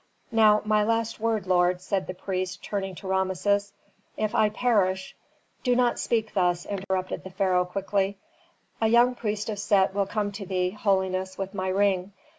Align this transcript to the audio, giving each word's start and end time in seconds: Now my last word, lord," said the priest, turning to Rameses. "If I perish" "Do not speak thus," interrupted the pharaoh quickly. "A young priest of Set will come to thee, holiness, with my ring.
Now 0.31 0.63
my 0.65 0.83
last 0.83 1.19
word, 1.19 1.45
lord," 1.45 1.79
said 1.79 2.07
the 2.07 2.15
priest, 2.15 2.63
turning 2.63 2.95
to 2.95 3.07
Rameses. 3.07 3.71
"If 4.17 4.33
I 4.33 4.49
perish" 4.49 5.15
"Do 5.63 5.75
not 5.75 5.99
speak 5.99 6.33
thus," 6.33 6.65
interrupted 6.65 7.23
the 7.23 7.29
pharaoh 7.29 7.65
quickly. 7.65 8.17
"A 8.81 8.87
young 8.87 9.13
priest 9.13 9.47
of 9.47 9.59
Set 9.59 9.93
will 9.93 10.07
come 10.07 10.31
to 10.31 10.45
thee, 10.47 10.71
holiness, 10.71 11.37
with 11.37 11.53
my 11.53 11.67
ring. 11.67 12.13